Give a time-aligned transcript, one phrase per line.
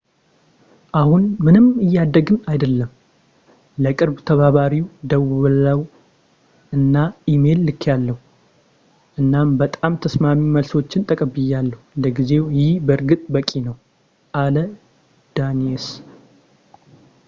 [0.99, 2.89] አሁን ምንም እያደግን አይደለም
[3.83, 5.81] ለቅርብ ተባባሪው ደውያለሁ
[6.77, 6.95] አና
[7.33, 8.17] ኢሜይል ልክያለሁ
[9.23, 13.77] እናም በጣም ተስማሚ መልሶችን ተቀብያለሁ ለጊዜው ይህ በእርግጥ በቂ ነው
[14.43, 14.57] አለ
[15.39, 15.87] ዳኒየስ